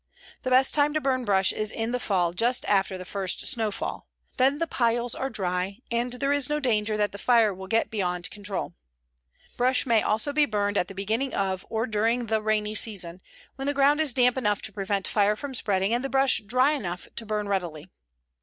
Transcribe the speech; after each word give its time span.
The 0.41 0.49
best 0.49 0.73
time 0.73 0.95
to 0.95 0.99
burn 0.99 1.25
brush 1.25 1.53
is 1.53 1.71
in 1.71 1.91
the 1.91 1.99
fall, 1.99 2.33
just 2.33 2.65
after 2.65 2.97
the 2.97 3.05
first 3.05 3.45
snowfall. 3.45 4.07
Then 4.37 4.57
the 4.57 4.65
piles 4.65 5.13
are 5.13 5.29
dry, 5.29 5.77
and 5.91 6.13
there 6.13 6.33
is 6.33 6.49
no 6.49 6.59
danger 6.59 6.97
that 6.97 7.11
the 7.11 7.19
fire 7.19 7.53
will 7.53 7.67
get 7.67 7.91
beyond 7.91 8.31
control. 8.31 8.73
Brush 9.57 9.85
may 9.85 10.01
also 10.01 10.33
be 10.33 10.47
burned 10.47 10.75
at 10.75 10.87
the 10.87 10.95
beginning 10.95 11.35
of 11.35 11.67
or 11.69 11.85
during 11.85 12.25
the 12.25 12.41
rainy 12.41 12.73
season, 12.73 13.21
when 13.57 13.67
the 13.67 13.75
ground 13.75 14.01
is 14.01 14.11
damp 14.11 14.39
enough 14.39 14.63
to 14.63 14.73
prevent 14.73 15.05
the 15.05 15.11
fire 15.11 15.35
from 15.35 15.53
spreading, 15.53 15.93
and 15.93 16.03
the 16.03 16.09
brush 16.09 16.39
dry 16.39 16.71
enough 16.71 17.07
to 17.15 17.23
burn 17.23 17.47
readily. 17.47 17.87